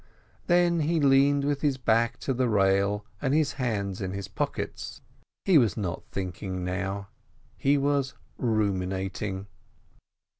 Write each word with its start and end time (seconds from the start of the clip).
Then 0.47 0.79
he 0.79 0.99
leaned 0.99 1.45
with 1.45 1.61
his 1.61 1.77
back 1.77 2.17
to 2.21 2.33
the 2.33 2.49
rail 2.49 3.05
and 3.21 3.35
his 3.35 3.51
hands 3.61 4.01
in 4.01 4.13
his 4.13 4.27
pockets. 4.27 4.99
He 5.45 5.59
was 5.59 5.77
not 5.77 6.01
thinking 6.11 6.63
now, 6.65 7.09
he 7.55 7.77
was 7.77 8.15
ruminating. 8.35 9.45